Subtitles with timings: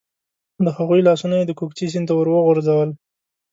[0.63, 2.89] د هغوی لاسونه یې د کوکچې سیند ته ور وغورځول.